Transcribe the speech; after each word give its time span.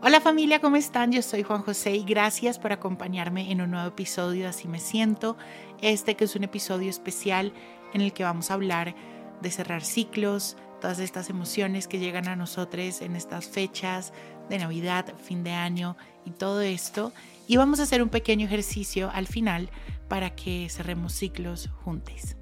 Hola 0.00 0.20
familia, 0.20 0.60
¿cómo 0.60 0.76
están? 0.76 1.10
Yo 1.10 1.22
soy 1.22 1.42
Juan 1.42 1.62
José 1.62 1.96
y 1.96 2.04
gracias 2.04 2.60
por 2.60 2.72
acompañarme 2.72 3.50
en 3.50 3.60
un 3.60 3.72
nuevo 3.72 3.88
episodio 3.88 4.42
de 4.42 4.48
Así 4.50 4.68
me 4.68 4.78
siento. 4.78 5.36
Este 5.82 6.14
que 6.14 6.26
es 6.26 6.36
un 6.36 6.44
episodio 6.44 6.88
especial 6.88 7.52
en 7.92 8.02
el 8.02 8.12
que 8.12 8.22
vamos 8.22 8.50
a 8.50 8.54
hablar 8.54 8.94
de 9.42 9.50
cerrar 9.50 9.82
ciclos, 9.82 10.56
todas 10.80 11.00
estas 11.00 11.30
emociones 11.30 11.88
que 11.88 11.98
llegan 11.98 12.28
a 12.28 12.36
nosotros 12.36 13.02
en 13.02 13.16
estas 13.16 13.48
fechas 13.48 14.12
de 14.48 14.58
Navidad, 14.58 15.12
fin 15.18 15.42
de 15.42 15.50
año 15.50 15.96
y 16.24 16.30
todo 16.30 16.60
esto. 16.60 17.12
Y 17.48 17.56
vamos 17.56 17.80
a 17.80 17.82
hacer 17.82 18.00
un 18.00 18.08
pequeño 18.08 18.46
ejercicio 18.46 19.10
al 19.12 19.26
final 19.26 19.68
para 20.06 20.30
que 20.36 20.68
cerremos 20.70 21.12
ciclos 21.12 21.70
juntos. 21.82 22.36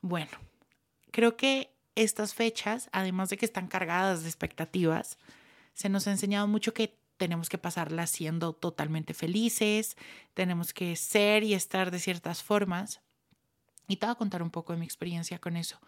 Bueno, 0.00 0.30
creo 1.10 1.36
que 1.36 1.74
estas 1.96 2.32
fechas, 2.32 2.88
además 2.92 3.28
de 3.28 3.38
que 3.38 3.44
están 3.44 3.66
cargadas 3.66 4.22
de 4.22 4.28
expectativas, 4.28 5.18
se 5.74 5.88
nos 5.88 6.06
ha 6.06 6.12
enseñado 6.12 6.46
mucho 6.48 6.74
que 6.74 6.98
tenemos 7.16 7.48
que 7.48 7.58
pasarlas 7.58 8.10
siendo 8.10 8.52
totalmente 8.52 9.14
felices, 9.14 9.96
tenemos 10.34 10.72
que 10.72 10.96
ser 10.96 11.44
y 11.44 11.54
estar 11.54 11.90
de 11.90 12.00
ciertas 12.00 12.42
formas. 12.42 13.00
Y 13.86 13.96
te 13.96 14.06
voy 14.06 14.12
a 14.12 14.16
contar 14.16 14.42
un 14.42 14.50
poco 14.50 14.72
de 14.72 14.78
mi 14.78 14.84
experiencia 14.84 15.38
con 15.38 15.56
eso. 15.56 15.78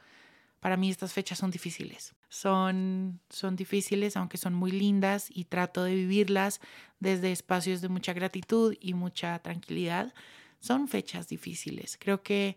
Para 0.60 0.76
mí 0.76 0.90
estas 0.90 1.12
fechas 1.12 1.38
son 1.38 1.50
difíciles. 1.50 2.14
Son, 2.28 3.20
son 3.28 3.56
difíciles, 3.56 4.16
aunque 4.16 4.38
son 4.38 4.54
muy 4.54 4.70
lindas 4.70 5.26
y 5.28 5.44
trato 5.44 5.84
de 5.84 5.94
vivirlas 5.94 6.60
desde 7.00 7.32
espacios 7.32 7.80
de 7.80 7.88
mucha 7.88 8.12
gratitud 8.12 8.74
y 8.80 8.94
mucha 8.94 9.38
tranquilidad. 9.40 10.14
Son 10.60 10.88
fechas 10.88 11.28
difíciles. 11.28 11.98
Creo 12.00 12.22
que 12.22 12.56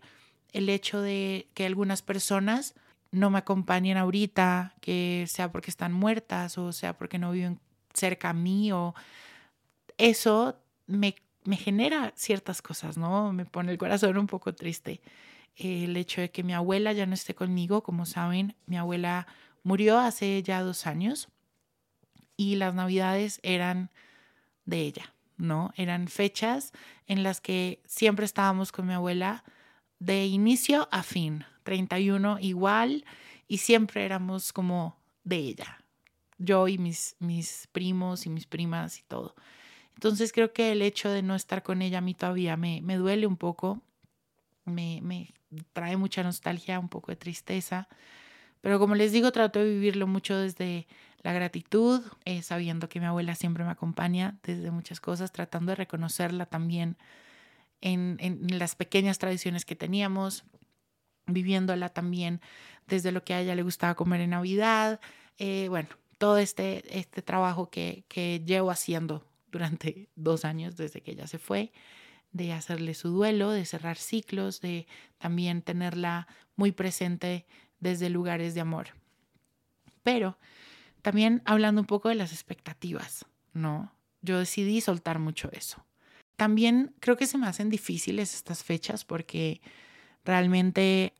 el 0.52 0.68
hecho 0.68 1.02
de 1.02 1.48
que 1.54 1.66
algunas 1.66 2.02
personas 2.02 2.74
no 3.10 3.30
me 3.30 3.38
acompañen 3.38 3.96
ahorita, 3.96 4.74
que 4.80 5.24
sea 5.28 5.50
porque 5.50 5.70
están 5.70 5.92
muertas 5.92 6.58
o 6.58 6.72
sea 6.72 6.96
porque 6.96 7.18
no 7.18 7.32
viven 7.32 7.60
cerca 7.94 8.30
a 8.30 8.34
mí 8.34 8.72
o 8.72 8.94
eso 9.96 10.56
me, 10.86 11.16
me 11.44 11.56
genera 11.56 12.12
ciertas 12.16 12.62
cosas, 12.62 12.96
¿no? 12.96 13.32
Me 13.32 13.44
pone 13.44 13.72
el 13.72 13.78
corazón 13.78 14.16
un 14.18 14.26
poco 14.26 14.54
triste. 14.54 15.00
El 15.56 15.96
hecho 15.96 16.20
de 16.20 16.30
que 16.30 16.44
mi 16.44 16.54
abuela 16.54 16.92
ya 16.92 17.06
no 17.06 17.14
esté 17.14 17.34
conmigo, 17.34 17.82
como 17.82 18.06
saben, 18.06 18.54
mi 18.66 18.76
abuela 18.76 19.26
murió 19.64 19.98
hace 19.98 20.42
ya 20.42 20.62
dos 20.62 20.86
años 20.86 21.28
y 22.36 22.56
las 22.56 22.74
navidades 22.74 23.40
eran 23.42 23.90
de 24.64 24.82
ella, 24.82 25.14
¿no? 25.36 25.72
Eran 25.76 26.06
fechas 26.08 26.72
en 27.06 27.24
las 27.24 27.40
que 27.40 27.82
siempre 27.86 28.24
estábamos 28.24 28.70
con 28.70 28.86
mi 28.86 28.94
abuela 28.94 29.42
de 29.98 30.26
inicio 30.26 30.88
a 30.92 31.02
fin, 31.02 31.44
31 31.68 32.38
igual, 32.40 33.04
y 33.46 33.58
siempre 33.58 34.02
éramos 34.02 34.54
como 34.54 34.96
de 35.22 35.36
ella, 35.36 35.84
yo 36.38 36.66
y 36.66 36.78
mis, 36.78 37.14
mis 37.18 37.68
primos 37.72 38.24
y 38.24 38.30
mis 38.30 38.46
primas 38.46 38.98
y 38.98 39.02
todo. 39.02 39.34
Entonces 39.92 40.32
creo 40.32 40.54
que 40.54 40.72
el 40.72 40.80
hecho 40.80 41.10
de 41.10 41.22
no 41.22 41.34
estar 41.34 41.62
con 41.62 41.82
ella 41.82 41.98
a 41.98 42.00
mí 42.00 42.14
todavía 42.14 42.56
me, 42.56 42.80
me 42.80 42.96
duele 42.96 43.26
un 43.26 43.36
poco, 43.36 43.82
me, 44.64 45.00
me 45.02 45.34
trae 45.74 45.98
mucha 45.98 46.22
nostalgia, 46.22 46.80
un 46.80 46.88
poco 46.88 47.12
de 47.12 47.16
tristeza, 47.16 47.86
pero 48.62 48.78
como 48.78 48.94
les 48.94 49.12
digo, 49.12 49.30
trato 49.30 49.58
de 49.58 49.66
vivirlo 49.66 50.06
mucho 50.06 50.38
desde 50.38 50.86
la 51.20 51.34
gratitud, 51.34 52.00
eh, 52.24 52.40
sabiendo 52.40 52.88
que 52.88 52.98
mi 52.98 53.04
abuela 53.04 53.34
siempre 53.34 53.62
me 53.64 53.70
acompaña 53.70 54.38
desde 54.42 54.70
muchas 54.70 55.00
cosas, 55.00 55.32
tratando 55.32 55.72
de 55.72 55.76
reconocerla 55.76 56.46
también 56.46 56.96
en, 57.82 58.16
en 58.20 58.58
las 58.58 58.74
pequeñas 58.74 59.18
tradiciones 59.18 59.66
que 59.66 59.76
teníamos, 59.76 60.44
viviéndola 61.28 61.88
también 61.90 62.40
desde 62.86 63.12
lo 63.12 63.22
que 63.22 63.34
a 63.34 63.40
ella 63.40 63.54
le 63.54 63.62
gustaba 63.62 63.94
comer 63.94 64.22
en 64.22 64.30
Navidad, 64.30 65.00
eh, 65.38 65.68
bueno, 65.68 65.88
todo 66.18 66.38
este, 66.38 66.98
este 66.98 67.22
trabajo 67.22 67.70
que, 67.70 68.04
que 68.08 68.42
llevo 68.44 68.70
haciendo 68.70 69.24
durante 69.52 70.08
dos 70.16 70.44
años 70.44 70.76
desde 70.76 71.00
que 71.00 71.12
ella 71.12 71.26
se 71.26 71.38
fue, 71.38 71.72
de 72.32 72.52
hacerle 72.52 72.94
su 72.94 73.10
duelo, 73.10 73.50
de 73.50 73.64
cerrar 73.64 73.96
ciclos, 73.96 74.60
de 74.60 74.86
también 75.18 75.62
tenerla 75.62 76.26
muy 76.56 76.72
presente 76.72 77.46
desde 77.80 78.10
lugares 78.10 78.54
de 78.54 78.60
amor. 78.60 78.88
Pero 80.02 80.38
también 81.02 81.42
hablando 81.44 81.80
un 81.80 81.86
poco 81.86 82.08
de 82.08 82.16
las 82.16 82.32
expectativas, 82.32 83.24
¿no? 83.52 83.92
Yo 84.20 84.38
decidí 84.38 84.80
soltar 84.80 85.18
mucho 85.18 85.50
eso. 85.52 85.84
También 86.36 86.94
creo 87.00 87.16
que 87.16 87.26
se 87.26 87.38
me 87.38 87.46
hacen 87.46 87.70
difíciles 87.70 88.34
estas 88.34 88.62
fechas 88.62 89.04
porque 89.04 89.60
realmente 90.24 91.14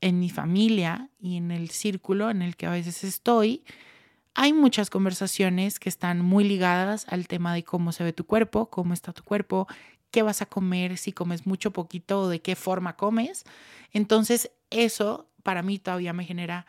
en 0.00 0.18
mi 0.20 0.30
familia 0.30 1.10
y 1.18 1.36
en 1.36 1.50
el 1.50 1.70
círculo 1.70 2.30
en 2.30 2.42
el 2.42 2.56
que 2.56 2.66
a 2.66 2.70
veces 2.70 3.04
estoy, 3.04 3.64
hay 4.34 4.52
muchas 4.52 4.90
conversaciones 4.90 5.78
que 5.78 5.88
están 5.88 6.20
muy 6.20 6.44
ligadas 6.44 7.06
al 7.08 7.26
tema 7.26 7.54
de 7.54 7.64
cómo 7.64 7.92
se 7.92 8.04
ve 8.04 8.12
tu 8.12 8.26
cuerpo, 8.26 8.68
cómo 8.68 8.92
está 8.92 9.12
tu 9.12 9.24
cuerpo, 9.24 9.66
qué 10.10 10.22
vas 10.22 10.42
a 10.42 10.46
comer, 10.46 10.98
si 10.98 11.12
comes 11.12 11.46
mucho, 11.46 11.72
poquito 11.72 12.22
o 12.22 12.28
de 12.28 12.42
qué 12.42 12.54
forma 12.54 12.96
comes. 12.96 13.44
Entonces, 13.92 14.50
eso 14.70 15.30
para 15.42 15.62
mí 15.62 15.78
todavía 15.78 16.12
me 16.12 16.24
genera... 16.24 16.66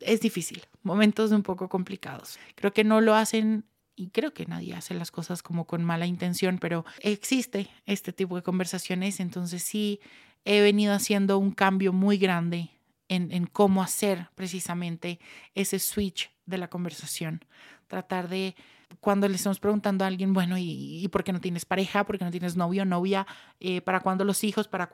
es 0.00 0.20
difícil, 0.20 0.62
momentos 0.82 1.30
un 1.32 1.42
poco 1.42 1.68
complicados. 1.68 2.38
Creo 2.56 2.72
que 2.72 2.84
no 2.84 3.00
lo 3.00 3.14
hacen 3.14 3.64
y 3.96 4.08
creo 4.08 4.32
que 4.32 4.46
nadie 4.46 4.74
hace 4.74 4.94
las 4.94 5.10
cosas 5.10 5.42
como 5.42 5.66
con 5.66 5.84
mala 5.84 6.06
intención, 6.06 6.58
pero 6.58 6.84
existe 7.00 7.68
este 7.86 8.12
tipo 8.12 8.36
de 8.36 8.42
conversaciones, 8.42 9.20
entonces 9.20 9.62
sí 9.62 10.00
he 10.44 10.60
venido 10.60 10.94
haciendo 10.94 11.38
un 11.38 11.52
cambio 11.52 11.92
muy 11.92 12.18
grande 12.18 12.70
en, 13.08 13.32
en, 13.32 13.46
cómo 13.46 13.82
hacer 13.82 14.28
precisamente 14.34 15.18
ese 15.54 15.78
switch 15.78 16.30
de 16.46 16.58
la 16.58 16.68
conversación. 16.68 17.44
Tratar 17.88 18.28
de, 18.28 18.54
cuando 19.00 19.28
le 19.28 19.36
estamos 19.36 19.60
preguntando 19.60 20.04
a 20.04 20.08
alguien, 20.08 20.32
bueno, 20.32 20.56
¿y, 20.58 21.04
y 21.04 21.08
por 21.08 21.24
qué 21.24 21.32
no 21.32 21.40
tienes 21.40 21.64
pareja? 21.64 22.04
¿Por 22.04 22.18
qué 22.18 22.24
no 22.24 22.30
tienes 22.30 22.56
novio 22.56 22.84
novia? 22.84 23.26
Eh, 23.58 23.80
¿Para 23.80 24.00
cuándo 24.00 24.24
los 24.24 24.44
hijos? 24.44 24.68
¿Para 24.68 24.90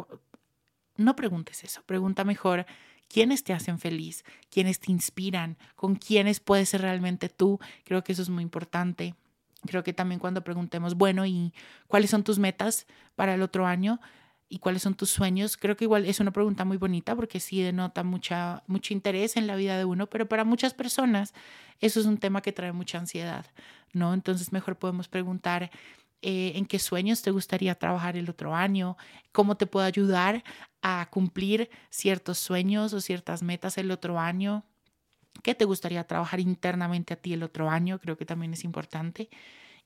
no 0.96 1.14
preguntes 1.14 1.62
eso, 1.62 1.82
pregunta 1.84 2.24
mejor 2.24 2.66
quiénes 3.08 3.44
te 3.44 3.52
hacen 3.52 3.78
feliz, 3.78 4.24
quiénes 4.50 4.80
te 4.80 4.92
inspiran, 4.92 5.58
con 5.74 5.94
quiénes 5.94 6.40
puedes 6.40 6.70
ser 6.70 6.82
realmente 6.82 7.28
tú. 7.28 7.58
Creo 7.84 8.02
que 8.02 8.12
eso 8.12 8.22
es 8.22 8.30
muy 8.30 8.42
importante. 8.42 9.14
Creo 9.66 9.82
que 9.82 9.92
también 9.92 10.18
cuando 10.18 10.42
preguntemos, 10.42 10.94
bueno, 10.94 11.26
¿y 11.26 11.52
cuáles 11.86 12.10
son 12.10 12.24
tus 12.24 12.38
metas 12.38 12.86
para 13.14 13.34
el 13.34 13.42
otro 13.42 13.66
año? 13.66 14.00
¿Y 14.48 14.58
cuáles 14.58 14.82
son 14.82 14.94
tus 14.94 15.10
sueños? 15.10 15.56
Creo 15.56 15.76
que 15.76 15.84
igual 15.84 16.04
es 16.04 16.20
una 16.20 16.30
pregunta 16.30 16.64
muy 16.64 16.76
bonita 16.76 17.16
porque 17.16 17.40
sí 17.40 17.62
denota 17.62 18.04
mucha, 18.04 18.62
mucho 18.68 18.94
interés 18.94 19.36
en 19.36 19.46
la 19.46 19.56
vida 19.56 19.76
de 19.76 19.84
uno, 19.84 20.06
pero 20.06 20.28
para 20.28 20.44
muchas 20.44 20.72
personas 20.72 21.34
eso 21.80 21.98
es 21.98 22.06
un 22.06 22.18
tema 22.18 22.42
que 22.42 22.52
trae 22.52 22.72
mucha 22.72 22.98
ansiedad, 22.98 23.46
¿no? 23.92 24.14
Entonces 24.14 24.52
mejor 24.52 24.76
podemos 24.76 25.08
preguntar, 25.08 25.70
eh, 26.22 26.52
en 26.56 26.66
qué 26.66 26.78
sueños 26.78 27.22
te 27.22 27.30
gustaría 27.30 27.74
trabajar 27.74 28.16
el 28.16 28.30
otro 28.30 28.54
año, 28.54 28.96
cómo 29.32 29.56
te 29.56 29.66
puedo 29.66 29.84
ayudar 29.86 30.42
a 30.82 31.08
cumplir 31.10 31.68
ciertos 31.90 32.38
sueños 32.38 32.92
o 32.94 33.00
ciertas 33.00 33.42
metas 33.42 33.78
el 33.78 33.90
otro 33.90 34.18
año, 34.18 34.64
qué 35.42 35.54
te 35.54 35.64
gustaría 35.64 36.04
trabajar 36.04 36.40
internamente 36.40 37.14
a 37.14 37.16
ti 37.16 37.34
el 37.34 37.42
otro 37.42 37.70
año, 37.70 37.98
creo 38.00 38.16
que 38.16 38.24
también 38.24 38.54
es 38.54 38.64
importante. 38.64 39.28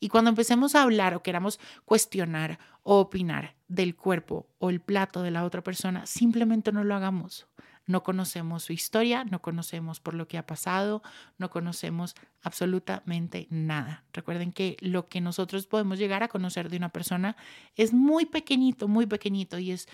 Y 0.01 0.09
cuando 0.09 0.31
empecemos 0.31 0.75
a 0.75 0.83
hablar 0.83 1.15
o 1.15 1.23
queramos 1.23 1.61
cuestionar 1.85 2.59
o 2.83 2.99
opinar 2.99 3.55
del 3.69 3.95
cuerpo 3.95 4.49
o 4.59 4.71
el 4.71 4.81
plato 4.81 5.23
de 5.23 5.31
la 5.31 5.45
otra 5.45 5.63
persona, 5.63 6.07
simplemente 6.07 6.73
no 6.73 6.83
lo 6.83 6.95
hagamos 6.95 7.47
no 7.91 8.03
conocemos 8.03 8.65
su 8.65 8.73
historia, 8.73 9.25
no 9.25 9.43
conocemos 9.43 10.01
por 10.01 10.15
lo 10.15 10.29
que 10.29 10.39
ha 10.39 10.47
pasado, 10.47 11.03
no 11.39 11.51
conocemos 11.51 12.15
absolutamente 12.43 13.47
nada. 13.51 14.05
Recuerden 14.13 14.53
que 14.53 14.77
lo 14.81 15.09
que 15.09 15.21
nosotros 15.21 15.67
podemos 15.67 15.99
llegar 15.99 16.23
a 16.23 16.29
conocer 16.29 16.71
de 16.71 16.77
una 16.77 16.91
persona 16.91 17.37
es 17.77 17.93
muy 17.93 18.27
pequeñito, 18.27 18.89
muy 18.89 19.07
pequeñito 19.07 19.59
y 19.59 19.73
es 19.73 19.89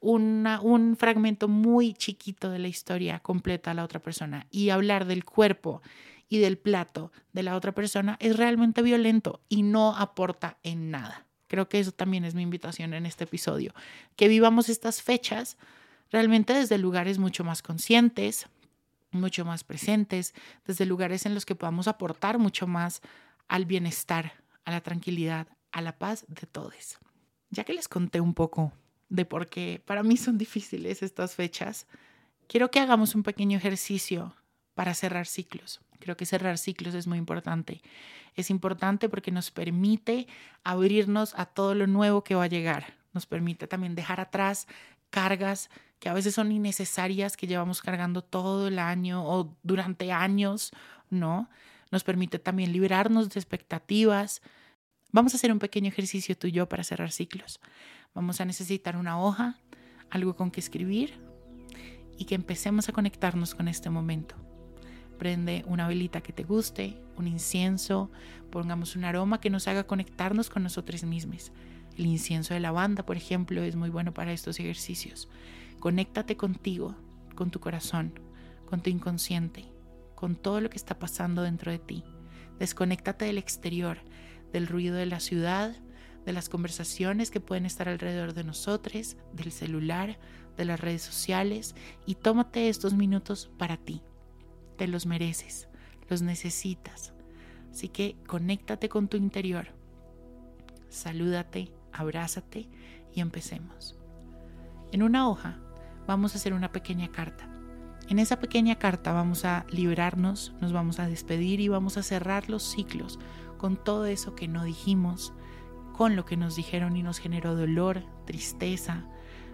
un 0.00 0.96
fragmento 0.98 1.46
muy 1.46 1.92
chiquito 1.92 2.50
de 2.50 2.58
la 2.58 2.68
historia 2.68 3.18
completa 3.18 3.72
de 3.72 3.74
la 3.74 3.84
otra 3.84 4.00
persona. 4.00 4.46
Y 4.50 4.70
hablar 4.70 5.04
del 5.04 5.24
cuerpo 5.24 5.82
y 6.30 6.38
del 6.38 6.56
plato 6.56 7.12
de 7.34 7.42
la 7.42 7.56
otra 7.56 7.72
persona 7.72 8.16
es 8.20 8.36
realmente 8.38 8.80
violento 8.80 9.42
y 9.50 9.62
no 9.62 9.94
aporta 9.94 10.56
en 10.62 10.90
nada. 10.90 11.26
Creo 11.48 11.68
que 11.68 11.80
eso 11.80 11.92
también 11.92 12.24
es 12.24 12.34
mi 12.34 12.42
invitación 12.42 12.94
en 12.94 13.04
este 13.04 13.24
episodio, 13.24 13.74
que 14.16 14.28
vivamos 14.28 14.68
estas 14.68 15.02
fechas 15.02 15.58
realmente 16.10 16.54
desde 16.54 16.78
lugares 16.78 17.18
mucho 17.18 17.42
más 17.42 17.60
conscientes, 17.60 18.46
mucho 19.10 19.44
más 19.44 19.64
presentes, 19.64 20.32
desde 20.64 20.86
lugares 20.86 21.26
en 21.26 21.34
los 21.34 21.44
que 21.44 21.56
podamos 21.56 21.88
aportar 21.88 22.38
mucho 22.38 22.68
más 22.68 23.02
al 23.48 23.66
bienestar, 23.66 24.34
a 24.64 24.70
la 24.70 24.80
tranquilidad, 24.80 25.48
a 25.72 25.82
la 25.82 25.98
paz 25.98 26.24
de 26.28 26.46
todos. 26.46 26.98
Ya 27.50 27.64
que 27.64 27.74
les 27.74 27.88
conté 27.88 28.20
un 28.20 28.34
poco 28.34 28.72
de 29.08 29.24
por 29.24 29.48
qué 29.48 29.82
para 29.84 30.04
mí 30.04 30.16
son 30.16 30.38
difíciles 30.38 31.02
estas 31.02 31.34
fechas, 31.34 31.88
quiero 32.46 32.70
que 32.70 32.78
hagamos 32.78 33.16
un 33.16 33.24
pequeño 33.24 33.58
ejercicio 33.58 34.36
para 34.74 34.94
cerrar 34.94 35.26
ciclos. 35.26 35.80
Creo 36.00 36.16
que 36.16 36.26
cerrar 36.26 36.58
ciclos 36.58 36.94
es 36.94 37.06
muy 37.06 37.18
importante. 37.18 37.82
Es 38.34 38.50
importante 38.50 39.08
porque 39.08 39.30
nos 39.30 39.50
permite 39.50 40.26
abrirnos 40.64 41.34
a 41.36 41.46
todo 41.46 41.74
lo 41.74 41.86
nuevo 41.86 42.24
que 42.24 42.34
va 42.34 42.44
a 42.44 42.48
llegar. 42.48 42.94
Nos 43.12 43.26
permite 43.26 43.66
también 43.66 43.94
dejar 43.94 44.20
atrás 44.20 44.66
cargas 45.10 45.70
que 45.98 46.08
a 46.08 46.14
veces 46.14 46.34
son 46.34 46.50
innecesarias, 46.50 47.36
que 47.36 47.46
llevamos 47.46 47.82
cargando 47.82 48.22
todo 48.22 48.68
el 48.68 48.78
año 48.78 49.22
o 49.24 49.54
durante 49.62 50.12
años, 50.12 50.72
¿no? 51.10 51.50
Nos 51.90 52.04
permite 52.04 52.38
también 52.38 52.72
liberarnos 52.72 53.28
de 53.28 53.38
expectativas. 53.38 54.40
Vamos 55.12 55.34
a 55.34 55.36
hacer 55.36 55.52
un 55.52 55.58
pequeño 55.58 55.88
ejercicio 55.88 56.38
tú 56.38 56.46
y 56.46 56.52
yo 56.52 56.68
para 56.68 56.84
cerrar 56.84 57.12
ciclos. 57.12 57.60
Vamos 58.14 58.40
a 58.40 58.44
necesitar 58.44 58.96
una 58.96 59.20
hoja, 59.20 59.58
algo 60.08 60.34
con 60.36 60.50
que 60.50 60.60
escribir 60.60 61.20
y 62.16 62.24
que 62.24 62.34
empecemos 62.34 62.88
a 62.88 62.92
conectarnos 62.92 63.54
con 63.54 63.68
este 63.68 63.90
momento. 63.90 64.49
Prende 65.20 65.64
una 65.66 65.86
velita 65.86 66.22
que 66.22 66.32
te 66.32 66.44
guste, 66.44 66.96
un 67.18 67.28
incienso, 67.28 68.10
pongamos 68.50 68.96
un 68.96 69.04
aroma 69.04 69.38
que 69.38 69.50
nos 69.50 69.68
haga 69.68 69.84
conectarnos 69.86 70.48
con 70.48 70.62
nosotros 70.62 71.04
mismos. 71.04 71.52
El 71.98 72.06
incienso 72.06 72.54
de 72.54 72.60
lavanda, 72.60 73.04
por 73.04 73.18
ejemplo, 73.18 73.62
es 73.62 73.76
muy 73.76 73.90
bueno 73.90 74.14
para 74.14 74.32
estos 74.32 74.58
ejercicios. 74.58 75.28
Conéctate 75.78 76.38
contigo, 76.38 76.96
con 77.34 77.50
tu 77.50 77.60
corazón, 77.60 78.18
con 78.64 78.80
tu 78.80 78.88
inconsciente, 78.88 79.66
con 80.14 80.36
todo 80.36 80.62
lo 80.62 80.70
que 80.70 80.78
está 80.78 80.98
pasando 80.98 81.42
dentro 81.42 81.70
de 81.70 81.80
ti. 81.80 82.02
Desconéctate 82.58 83.26
del 83.26 83.36
exterior, 83.36 83.98
del 84.54 84.68
ruido 84.68 84.96
de 84.96 85.04
la 85.04 85.20
ciudad, 85.20 85.76
de 86.24 86.32
las 86.32 86.48
conversaciones 86.48 87.30
que 87.30 87.40
pueden 87.40 87.66
estar 87.66 87.90
alrededor 87.90 88.32
de 88.32 88.44
nosotros, 88.44 89.18
del 89.34 89.52
celular, 89.52 90.18
de 90.56 90.64
las 90.64 90.80
redes 90.80 91.02
sociales 91.02 91.74
y 92.06 92.14
tómate 92.14 92.70
estos 92.70 92.94
minutos 92.94 93.50
para 93.58 93.76
ti. 93.76 94.00
Te 94.80 94.88
los 94.88 95.04
mereces, 95.04 95.68
los 96.08 96.22
necesitas. 96.22 97.12
Así 97.70 97.90
que 97.90 98.16
conéctate 98.26 98.88
con 98.88 99.08
tu 99.08 99.18
interior. 99.18 99.66
Salúdate, 100.88 101.70
abrázate 101.92 102.66
y 103.14 103.20
empecemos. 103.20 103.98
En 104.90 105.02
una 105.02 105.28
hoja 105.28 105.58
vamos 106.06 106.32
a 106.32 106.38
hacer 106.38 106.54
una 106.54 106.72
pequeña 106.72 107.08
carta. 107.12 107.46
En 108.08 108.18
esa 108.18 108.40
pequeña 108.40 108.76
carta 108.76 109.12
vamos 109.12 109.44
a 109.44 109.66
liberarnos, 109.68 110.54
nos 110.62 110.72
vamos 110.72 110.98
a 110.98 111.08
despedir 111.08 111.60
y 111.60 111.68
vamos 111.68 111.98
a 111.98 112.02
cerrar 112.02 112.48
los 112.48 112.62
ciclos 112.62 113.18
con 113.58 113.76
todo 113.76 114.06
eso 114.06 114.34
que 114.34 114.48
no 114.48 114.64
dijimos, 114.64 115.34
con 115.94 116.16
lo 116.16 116.24
que 116.24 116.38
nos 116.38 116.56
dijeron 116.56 116.96
y 116.96 117.02
nos 117.02 117.18
generó 117.18 117.54
dolor, 117.54 118.02
tristeza. 118.24 119.04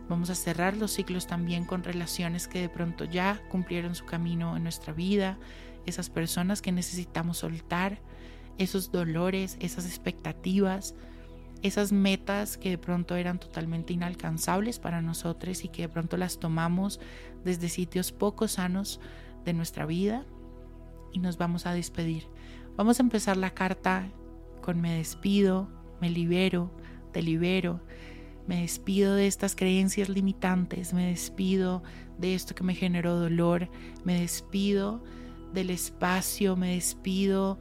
Vamos 0.08 0.30
a 0.30 0.34
cerrar 0.34 0.76
los 0.76 0.92
ciclos 0.92 1.26
también 1.26 1.64
con 1.64 1.82
relaciones 1.82 2.46
que 2.46 2.60
de 2.60 2.68
pronto 2.68 3.04
ya 3.04 3.42
cumplieron 3.48 3.94
su 3.94 4.04
camino 4.04 4.56
en 4.56 4.62
nuestra 4.62 4.92
vida, 4.92 5.38
esas 5.84 6.10
personas 6.10 6.62
que 6.62 6.72
necesitamos 6.72 7.38
soltar, 7.38 8.00
esos 8.58 8.92
dolores, 8.92 9.56
esas 9.60 9.86
expectativas, 9.86 10.94
esas 11.62 11.92
metas 11.92 12.56
que 12.56 12.70
de 12.70 12.78
pronto 12.78 13.16
eran 13.16 13.38
totalmente 13.38 13.92
inalcanzables 13.92 14.78
para 14.78 15.02
nosotros 15.02 15.64
y 15.64 15.68
que 15.68 15.82
de 15.82 15.88
pronto 15.88 16.16
las 16.16 16.38
tomamos 16.38 17.00
desde 17.44 17.68
sitios 17.68 18.12
poco 18.12 18.46
sanos 18.48 19.00
de 19.44 19.52
nuestra 19.52 19.86
vida 19.86 20.24
y 21.12 21.18
nos 21.18 21.38
vamos 21.38 21.66
a 21.66 21.72
despedir. 21.72 22.28
Vamos 22.76 23.00
a 23.00 23.02
empezar 23.02 23.36
la 23.36 23.50
carta 23.50 24.08
con 24.60 24.80
me 24.80 24.96
despido, 24.96 25.68
me 26.00 26.10
libero, 26.10 26.70
te 27.12 27.22
libero, 27.22 27.80
me 28.46 28.62
despido 28.62 29.14
de 29.14 29.26
estas 29.26 29.56
creencias 29.56 30.08
limitantes, 30.08 30.92
me 30.92 31.08
despido 31.08 31.82
de 32.18 32.34
esto 32.34 32.54
que 32.54 32.64
me 32.64 32.74
generó 32.74 33.16
dolor, 33.16 33.68
me 34.04 34.20
despido 34.20 35.02
del 35.52 35.70
espacio, 35.70 36.56
me 36.56 36.74
despido 36.74 37.58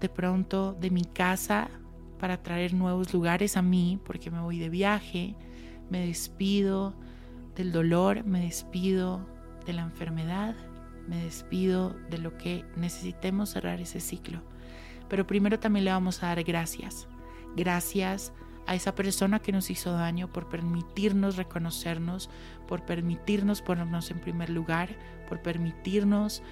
de 0.00 0.08
pronto 0.08 0.74
de 0.74 0.90
mi 0.90 1.04
casa 1.04 1.70
para 2.18 2.42
traer 2.42 2.74
nuevos 2.74 3.12
lugares 3.12 3.56
a 3.56 3.62
mí 3.62 3.98
porque 4.04 4.30
me 4.30 4.40
voy 4.40 4.58
de 4.58 4.68
viaje, 4.68 5.34
me 5.90 6.06
despido 6.06 6.94
del 7.54 7.72
dolor, 7.72 8.24
me 8.24 8.40
despido 8.40 9.26
de 9.64 9.72
la 9.72 9.82
enfermedad, 9.82 10.54
me 11.08 11.24
despido 11.24 11.96
de 12.10 12.18
lo 12.18 12.36
que 12.36 12.64
necesitemos 12.76 13.50
cerrar 13.50 13.80
ese 13.80 14.00
ciclo. 14.00 14.42
Pero 15.08 15.26
primero 15.26 15.58
también 15.58 15.84
le 15.84 15.92
vamos 15.92 16.22
a 16.22 16.26
dar 16.26 16.42
gracias. 16.42 17.06
Gracias 17.54 18.32
a 18.66 18.74
esa 18.74 18.94
persona 18.94 19.40
que 19.40 19.52
nos 19.52 19.70
hizo 19.70 19.92
daño 19.92 20.28
por 20.32 20.48
permitirnos 20.48 21.36
reconocernos, 21.36 22.30
por 22.66 22.84
permitirnos 22.84 23.62
ponernos 23.62 24.10
en 24.10 24.20
primer 24.20 24.50
lugar, 24.50 24.96
por 25.28 25.40
permitirnos 25.40 26.42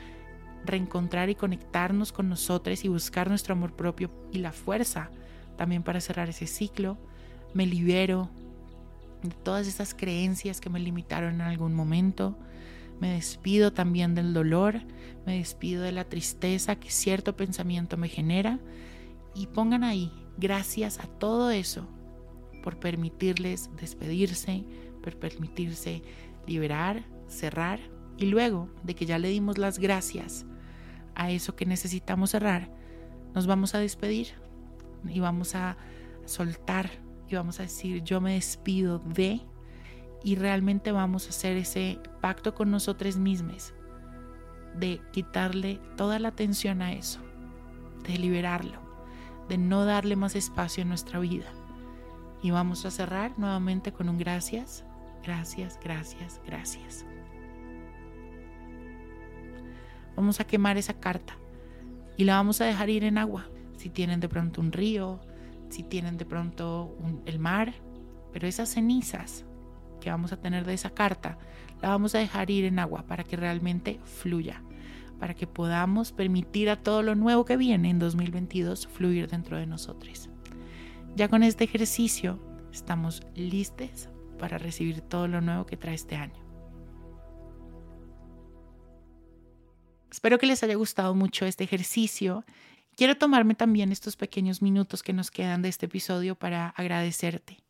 reencontrar 0.64 1.28
y 1.28 1.34
conectarnos 1.34 2.12
con 2.12 2.28
nosotros 2.28 2.84
y 2.84 2.88
buscar 2.88 3.28
nuestro 3.28 3.52
amor 3.52 3.74
propio 3.74 4.10
y 4.32 4.38
la 4.38 4.52
fuerza 4.52 5.10
también 5.56 5.82
para 5.82 6.00
cerrar 6.00 6.28
ese 6.28 6.46
ciclo. 6.46 6.96
Me 7.52 7.66
libero 7.66 8.30
de 9.22 9.34
todas 9.34 9.66
esas 9.66 9.94
creencias 9.94 10.60
que 10.60 10.70
me 10.70 10.80
limitaron 10.80 11.34
en 11.34 11.40
algún 11.42 11.74
momento. 11.74 12.36
Me 13.00 13.14
despido 13.14 13.72
también 13.72 14.14
del 14.14 14.32
dolor, 14.32 14.80
me 15.26 15.38
despido 15.38 15.82
de 15.82 15.92
la 15.92 16.04
tristeza 16.04 16.76
que 16.76 16.90
cierto 16.90 17.36
pensamiento 17.36 17.96
me 17.96 18.08
genera 18.08 18.60
y 19.34 19.48
pongan 19.48 19.82
ahí, 19.82 20.12
gracias 20.36 21.00
a 21.00 21.06
todo 21.06 21.50
eso, 21.50 21.88
por 22.64 22.78
permitirles 22.78 23.68
despedirse, 23.76 24.64
por 25.02 25.18
permitirse 25.18 26.02
liberar, 26.46 27.04
cerrar 27.28 27.78
y 28.16 28.24
luego 28.24 28.70
de 28.82 28.94
que 28.94 29.04
ya 29.04 29.18
le 29.18 29.28
dimos 29.28 29.58
las 29.58 29.78
gracias 29.78 30.46
a 31.14 31.30
eso 31.30 31.54
que 31.56 31.66
necesitamos 31.66 32.30
cerrar, 32.30 32.70
nos 33.34 33.46
vamos 33.46 33.74
a 33.74 33.80
despedir 33.80 34.28
y 35.06 35.20
vamos 35.20 35.54
a 35.54 35.76
soltar 36.24 36.90
y 37.28 37.34
vamos 37.34 37.60
a 37.60 37.64
decir 37.64 38.02
yo 38.02 38.22
me 38.22 38.32
despido 38.32 38.98
de 38.98 39.42
y 40.22 40.36
realmente 40.36 40.90
vamos 40.90 41.26
a 41.26 41.30
hacer 41.30 41.58
ese 41.58 42.00
pacto 42.22 42.54
con 42.54 42.70
nosotros 42.70 43.18
mismos 43.18 43.74
de 44.74 45.02
quitarle 45.12 45.82
toda 45.98 46.18
la 46.18 46.28
atención 46.28 46.80
a 46.80 46.94
eso, 46.94 47.20
de 48.08 48.16
liberarlo, 48.16 48.80
de 49.50 49.58
no 49.58 49.84
darle 49.84 50.16
más 50.16 50.34
espacio 50.34 50.80
en 50.80 50.88
nuestra 50.88 51.18
vida. 51.18 51.52
Y 52.44 52.50
vamos 52.50 52.84
a 52.84 52.90
cerrar 52.90 53.38
nuevamente 53.38 53.90
con 53.90 54.10
un 54.10 54.18
gracias, 54.18 54.84
gracias, 55.22 55.80
gracias, 55.82 56.42
gracias. 56.44 57.06
Vamos 60.14 60.40
a 60.40 60.44
quemar 60.44 60.76
esa 60.76 60.92
carta 60.92 61.38
y 62.18 62.24
la 62.24 62.34
vamos 62.34 62.60
a 62.60 62.66
dejar 62.66 62.90
ir 62.90 63.02
en 63.04 63.16
agua. 63.16 63.48
Si 63.78 63.88
tienen 63.88 64.20
de 64.20 64.28
pronto 64.28 64.60
un 64.60 64.72
río, 64.72 65.20
si 65.70 65.84
tienen 65.84 66.18
de 66.18 66.26
pronto 66.26 66.94
el 67.24 67.38
mar, 67.38 67.72
pero 68.30 68.46
esas 68.46 68.68
cenizas 68.68 69.46
que 70.02 70.10
vamos 70.10 70.30
a 70.34 70.36
tener 70.36 70.66
de 70.66 70.74
esa 70.74 70.90
carta, 70.90 71.38
la 71.80 71.88
vamos 71.88 72.14
a 72.14 72.18
dejar 72.18 72.50
ir 72.50 72.66
en 72.66 72.78
agua 72.78 73.06
para 73.06 73.24
que 73.24 73.36
realmente 73.36 74.00
fluya, 74.04 74.62
para 75.18 75.32
que 75.32 75.46
podamos 75.46 76.12
permitir 76.12 76.68
a 76.68 76.76
todo 76.76 77.02
lo 77.02 77.14
nuevo 77.14 77.46
que 77.46 77.56
viene 77.56 77.88
en 77.88 77.98
2022 77.98 78.86
fluir 78.86 79.28
dentro 79.28 79.56
de 79.56 79.66
nosotros. 79.66 80.28
Ya 81.16 81.28
con 81.28 81.44
este 81.44 81.62
ejercicio 81.62 82.40
estamos 82.72 83.22
listos 83.36 84.08
para 84.36 84.58
recibir 84.58 85.00
todo 85.00 85.28
lo 85.28 85.40
nuevo 85.40 85.64
que 85.64 85.76
trae 85.76 85.94
este 85.94 86.16
año. 86.16 86.44
Espero 90.10 90.38
que 90.38 90.46
les 90.46 90.64
haya 90.64 90.74
gustado 90.74 91.14
mucho 91.14 91.46
este 91.46 91.62
ejercicio. 91.62 92.44
Quiero 92.96 93.16
tomarme 93.16 93.54
también 93.54 93.92
estos 93.92 94.16
pequeños 94.16 94.60
minutos 94.60 95.04
que 95.04 95.12
nos 95.12 95.30
quedan 95.30 95.62
de 95.62 95.68
este 95.68 95.86
episodio 95.86 96.34
para 96.34 96.70
agradecerte. 96.70 97.62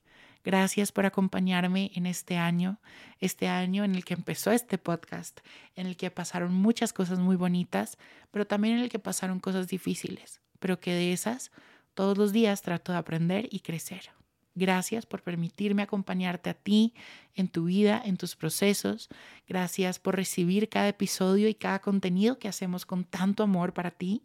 Gracias 0.43 0.91
por 0.91 1.05
acompañarme 1.05 1.91
en 1.95 2.07
este 2.07 2.39
año, 2.39 2.81
este 3.21 3.49
año 3.49 3.85
en 3.85 3.95
el 3.95 4.07
que 4.07 4.15
empezó 4.15 4.53
este 4.53 4.79
podcast, 4.79 5.41
en 5.75 5.87
el 5.87 5.99
que 5.99 6.11
pasaron 6.11 6.55
muchas 6.55 6.95
cosas 6.95 7.19
muy 7.19 7.37
bonitas, 7.37 7.99
pero 8.31 8.47
también 8.47 8.77
en 8.77 8.85
el 8.85 8.89
que 8.89 8.99
pasaron 8.99 9.39
cosas 9.39 9.69
difíciles, 9.69 10.41
pero 10.61 10.81
que 10.81 10.93
de 10.93 11.13
esas 11.13 11.51
todos 11.95 12.19
los 12.19 12.33
días 12.33 12.63
trato 12.63 12.93
de 12.93 12.99
aprender 12.99 13.49
y 13.51 13.61
crecer. 13.61 14.11
Gracias 14.57 15.05
por 15.07 15.23
permitirme 15.23 15.83
acompañarte 15.83 16.51
a 16.51 16.55
ti 16.55 16.95
en 17.35 17.49
tu 17.49 17.65
vida, 17.65 18.01
en 18.05 18.17
tus 18.17 18.37
procesos. 18.37 19.09
Gracias 19.49 19.99
por 19.99 20.15
recibir 20.15 20.69
cada 20.69 20.89
episodio 20.89 21.49
y 21.49 21.55
cada 21.55 21.81
contenido 21.81 22.39
que 22.39 22.49
hacemos 22.49 22.87
con 22.87 23.05
tanto 23.05 23.43
amor 23.43 23.73
para 23.73 23.91
ti. 23.91 24.23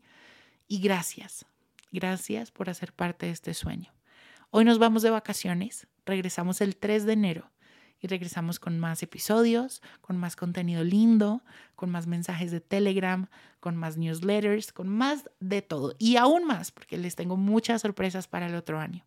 Y 0.67 0.79
gracias, 0.81 1.45
gracias 1.91 2.51
por 2.51 2.69
hacer 2.69 2.93
parte 2.93 3.25
de 3.25 3.31
este 3.31 3.55
sueño. 3.55 3.91
Hoy 4.51 4.65
nos 4.65 4.77
vamos 4.77 5.01
de 5.01 5.09
vacaciones, 5.09 5.87
regresamos 6.05 6.61
el 6.61 6.75
3 6.75 7.05
de 7.05 7.13
enero 7.13 7.51
y 8.01 8.07
regresamos 8.07 8.59
con 8.59 8.79
más 8.79 9.03
episodios, 9.03 9.81
con 10.01 10.17
más 10.17 10.35
contenido 10.35 10.83
lindo, 10.83 11.43
con 11.75 11.89
más 11.89 12.07
mensajes 12.07 12.51
de 12.51 12.61
Telegram, 12.61 13.27
con 13.59 13.75
más 13.75 13.97
newsletters, 13.97 14.71
con 14.71 14.87
más 14.87 15.29
de 15.39 15.61
todo 15.61 15.95
y 15.99 16.15
aún 16.15 16.45
más, 16.45 16.71
porque 16.71 16.97
les 16.97 17.15
tengo 17.15 17.37
muchas 17.37 17.81
sorpresas 17.81 18.27
para 18.27 18.47
el 18.47 18.55
otro 18.55 18.79
año. 18.79 19.05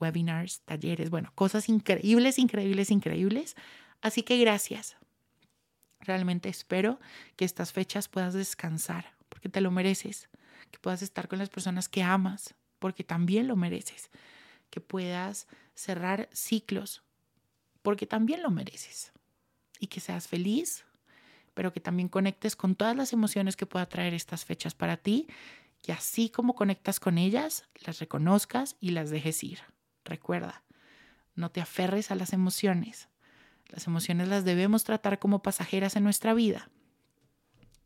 Webinars, 0.00 0.60
talleres, 0.62 1.08
bueno, 1.10 1.32
cosas 1.34 1.68
increíbles, 1.68 2.38
increíbles, 2.38 2.90
increíbles. 2.90 3.56
Así 4.02 4.22
que 4.22 4.38
gracias. 4.38 4.96
Realmente 6.00 6.48
espero 6.48 7.00
que 7.36 7.44
estas 7.44 7.72
fechas 7.72 8.08
puedas 8.08 8.34
descansar, 8.34 9.14
porque 9.28 9.48
te 9.48 9.60
lo 9.60 9.70
mereces, 9.70 10.28
que 10.70 10.78
puedas 10.78 11.02
estar 11.02 11.28
con 11.28 11.38
las 11.38 11.48
personas 11.48 11.88
que 11.88 12.02
amas, 12.02 12.54
porque 12.78 13.04
también 13.04 13.48
lo 13.48 13.56
mereces, 13.56 14.10
que 14.70 14.80
puedas 14.80 15.46
cerrar 15.74 16.28
ciclos 16.32 17.05
porque 17.86 18.04
también 18.04 18.42
lo 18.42 18.50
mereces. 18.50 19.12
Y 19.78 19.86
que 19.86 20.00
seas 20.00 20.26
feliz, 20.26 20.84
pero 21.54 21.72
que 21.72 21.78
también 21.78 22.08
conectes 22.08 22.56
con 22.56 22.74
todas 22.74 22.96
las 22.96 23.12
emociones 23.12 23.54
que 23.54 23.64
pueda 23.64 23.86
traer 23.86 24.12
estas 24.12 24.44
fechas 24.44 24.74
para 24.74 24.96
ti, 24.96 25.28
y 25.86 25.92
así 25.92 26.28
como 26.28 26.56
conectas 26.56 26.98
con 26.98 27.16
ellas, 27.16 27.62
las 27.86 28.00
reconozcas 28.00 28.74
y 28.80 28.90
las 28.90 29.10
dejes 29.10 29.44
ir. 29.44 29.60
Recuerda, 30.04 30.64
no 31.36 31.52
te 31.52 31.60
aferres 31.60 32.10
a 32.10 32.16
las 32.16 32.32
emociones. 32.32 33.08
Las 33.68 33.86
emociones 33.86 34.26
las 34.26 34.44
debemos 34.44 34.82
tratar 34.82 35.20
como 35.20 35.40
pasajeras 35.40 35.94
en 35.94 36.02
nuestra 36.02 36.34
vida. 36.34 36.68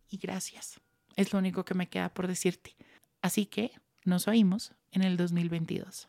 Y 0.08 0.16
gracias. 0.16 0.80
Es 1.14 1.34
lo 1.34 1.38
único 1.38 1.66
que 1.66 1.74
me 1.74 1.90
queda 1.90 2.08
por 2.08 2.26
decirte. 2.26 2.74
Así 3.20 3.44
que 3.44 3.72
nos 4.06 4.28
oímos 4.28 4.72
en 4.92 5.02
el 5.02 5.18
2022. 5.18 6.08